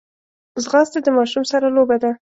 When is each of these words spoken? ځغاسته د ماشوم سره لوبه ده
ځغاسته 0.63 0.97
د 1.03 1.07
ماشوم 1.17 1.43
سره 1.51 1.67
لوبه 1.75 1.97
ده 2.03 2.11